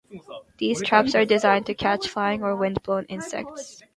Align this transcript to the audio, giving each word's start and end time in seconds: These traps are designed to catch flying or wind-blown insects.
These 0.57 0.81
traps 0.81 1.13
are 1.13 1.25
designed 1.25 1.67
to 1.67 1.75
catch 1.75 2.07
flying 2.07 2.41
or 2.41 2.55
wind-blown 2.55 3.05
insects. 3.05 3.83